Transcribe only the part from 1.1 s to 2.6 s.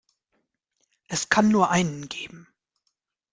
kann nur einen geben!